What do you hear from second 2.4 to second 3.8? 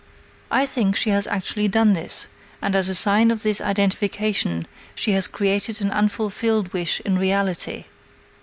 and as a sign of this